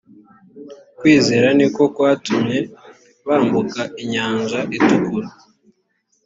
[0.97, 2.57] kwizera ni ko kwatumye
[3.27, 5.27] bambuka inyanja itukura